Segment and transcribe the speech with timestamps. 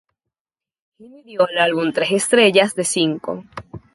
[0.97, 3.43] Heaney dio al álbum tres estrellas de cinco.